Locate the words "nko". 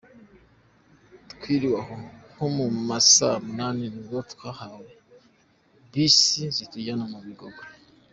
2.33-2.45